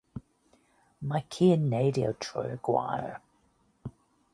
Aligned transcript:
Mae 1.11 1.27
ci 1.35 1.51
yn 1.57 1.69
neidio 1.75 2.09
trwy'r 2.27 2.59
gwair 2.71 3.15